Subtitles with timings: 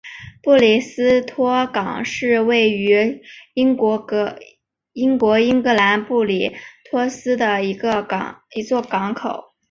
[0.41, 3.21] 布里斯托港是位于
[3.53, 4.03] 英国
[4.93, 5.19] 英
[5.61, 6.55] 格兰布里
[7.11, 9.53] 斯托的一座港口。